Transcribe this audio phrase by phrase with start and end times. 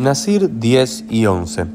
[0.00, 1.66] Nasir 10 y 11.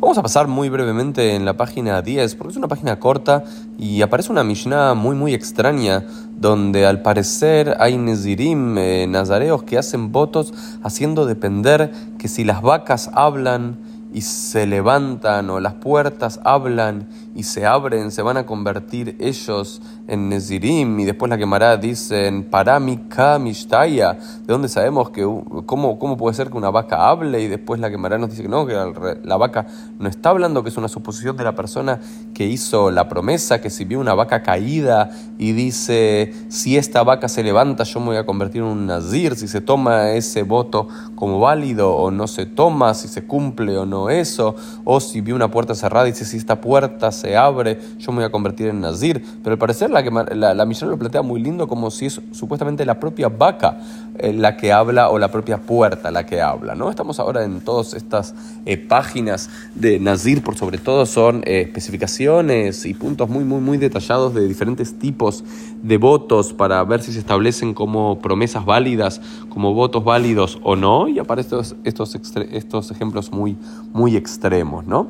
[0.00, 3.44] Vamos a pasar muy brevemente en la página 10, porque es una página corta
[3.76, 6.06] y aparece una Mishnah muy muy extraña,
[6.40, 12.62] donde al parecer hay Nezirim, eh, nazareos, que hacen votos haciendo depender que si las
[12.62, 13.76] vacas hablan
[14.16, 19.82] y se levantan o las puertas hablan y se abren, se van a convertir ellos
[20.08, 20.98] en Nezirim.
[20.98, 25.22] Y después la quemará dicen Paramika Mishtaya, de dónde sabemos que
[25.66, 28.48] cómo, cómo puede ser que una vaca hable y después la quemará nos dice que
[28.48, 28.72] no, que
[29.22, 29.66] la vaca
[29.98, 32.00] no está hablando, que es una suposición de la persona
[32.32, 37.28] que hizo la promesa, que si vio una vaca caída y dice si esta vaca
[37.28, 40.88] se levanta yo me voy a convertir en un Nazir, si se toma ese voto
[41.16, 45.34] como válido o no se toma, si se cumple o no eso, o si vio
[45.34, 48.68] una puerta cerrada y dice si esta puerta se abre, yo me voy a convertir
[48.68, 49.24] en Nazir.
[49.42, 52.84] Pero al parecer la, que, la, la lo plantea muy lindo como si es supuestamente
[52.84, 53.78] la propia vaca
[54.18, 56.74] eh, la que habla o la propia puerta la que habla.
[56.74, 56.88] ¿no?
[56.88, 62.86] Estamos ahora en todas estas eh, páginas de Nazir, por sobre todo son eh, especificaciones
[62.86, 65.44] y puntos muy, muy, muy detallados de diferentes tipos
[65.82, 71.08] de votos para ver si se establecen como promesas válidas, como votos válidos o no.
[71.08, 72.18] Y aparecen estos, estos,
[72.52, 73.56] estos ejemplos muy,
[73.96, 74.86] muy extremos.
[74.86, 75.08] ¿no?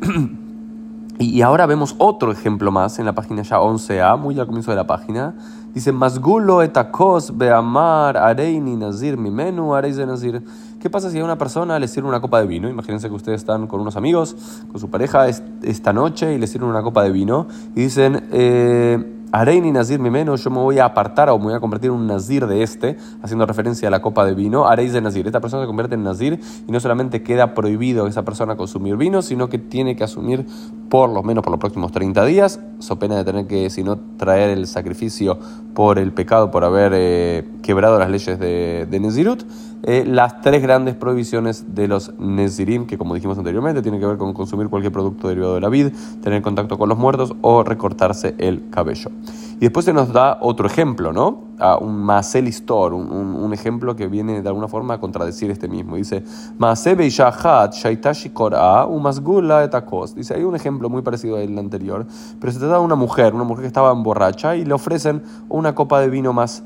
[1.18, 4.76] Y ahora vemos otro ejemplo más en la página ya 11a, muy al comienzo de
[4.76, 5.34] la página.
[5.72, 10.42] Dice, Masgulo etakos beamar areini nazir mimenu de nazir.
[10.78, 12.68] ¿Qué pasa si a una persona le sirve una copa de vino?
[12.68, 14.36] Imagínense que ustedes están con unos amigos,
[14.70, 19.15] con su pareja esta noche y le sirven una copa de vino y dicen, eh,
[19.38, 22.06] Areini Nazir Mimeno, yo me voy a apartar o me voy a convertir en un
[22.06, 24.66] Nazir de este, haciendo referencia a la copa de vino.
[24.66, 25.26] Areis de Nazir.
[25.26, 29.20] Esta persona se convierte en Nazir y no solamente queda prohibido esa persona consumir vino,
[29.20, 30.46] sino que tiene que asumir
[30.88, 33.98] por lo menos por los próximos 30 días, so pena de tener que, si no,
[34.16, 35.38] traer el sacrificio
[35.74, 39.44] por el pecado, por haber eh, quebrado las leyes de, de Nezirut,
[39.82, 44.16] eh, las tres grandes prohibiciones de los Nezirim, que como dijimos anteriormente, tienen que ver
[44.16, 45.92] con consumir cualquier producto derivado de la vid,
[46.22, 49.10] tener contacto con los muertos o recortarse el cabello.
[49.58, 51.44] Y después se nos da otro ejemplo, ¿no?
[51.58, 55.66] A un Maasel Istor, un, un, ejemplo que viene de alguna forma a contradecir este
[55.66, 55.96] mismo.
[55.96, 56.22] Dice,
[56.58, 60.14] Maasebe Shaitashi Korah, Umasgula etakos.
[60.14, 62.06] Dice, hay un ejemplo muy parecido al anterior,
[62.38, 65.74] pero se trata de una mujer, una mujer que estaba borracha y le ofrecen una
[65.74, 66.62] copa de vino más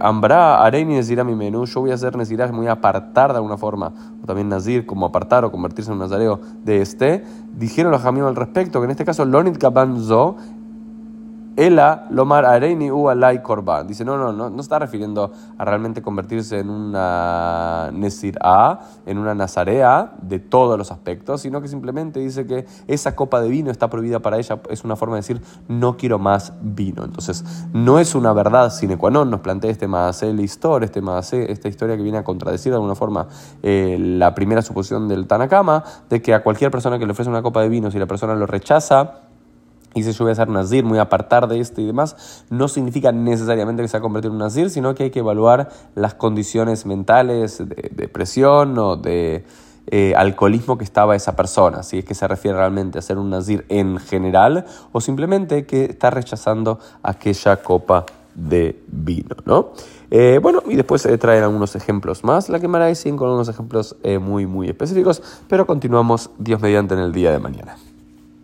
[0.00, 3.36] Ambra, Areni Nezirá mi menú, yo voy a hacer Nezirá, me voy a apartar de
[3.36, 3.92] alguna forma,
[4.22, 7.24] o también Nazir, como apartar o convertirse en un nazareo de este.
[7.52, 10.36] Dijeron los amigos al respecto que en este caso Lonit Kabanzo
[11.56, 13.86] Ela Lomar Areini U Alay Korban.
[13.86, 19.18] Dice, no, no, no, no está refiriendo a realmente convertirse en una Nesir A, en
[19.18, 23.70] una Nazarea de todos los aspectos, sino que simplemente dice que esa copa de vino
[23.70, 27.04] está prohibida para ella, es una forma de decir, no quiero más vino.
[27.04, 31.00] Entonces, no es una verdad sine qua non, nos plantea este Maasel Histor, este
[31.50, 33.28] esta historia que viene a contradecir de alguna forma
[33.62, 37.42] eh, la primera suposición del Tanakama, de que a cualquier persona que le ofrece una
[37.42, 39.20] copa de vino, si la persona lo rechaza,
[39.96, 43.12] y si yo voy a ser nazir, muy apartar de esto y demás, no significa
[43.12, 46.12] necesariamente que se va a convertir en un nazir, sino que hay que evaluar las
[46.14, 49.46] condiciones mentales de depresión o de
[49.86, 53.30] eh, alcoholismo que estaba esa persona, si es que se refiere realmente a ser un
[53.30, 59.70] nazir en general o simplemente que está rechazando aquella copa de vino, ¿no?
[60.10, 63.96] Eh, bueno, y después se traen algunos ejemplos más, la quemará y con algunos ejemplos
[64.02, 67.76] eh, muy, muy específicos, pero continuamos Dios mediante en el día de mañana.